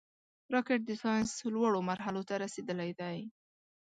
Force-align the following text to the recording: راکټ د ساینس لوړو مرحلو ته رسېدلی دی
راکټ 0.53 0.79
د 0.85 0.91
ساینس 1.03 1.31
لوړو 1.53 1.79
مرحلو 1.89 2.21
ته 2.29 2.33
رسېدلی 2.43 2.91
دی 2.99 3.17